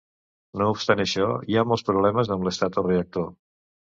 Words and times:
No 0.61 0.69
obstant 0.75 1.01
això, 1.03 1.27
hi 1.51 1.59
ha 1.61 1.65
molts 1.73 1.85
problemes 1.91 2.33
amb 2.37 2.47
l'estatoreactor. 2.47 3.29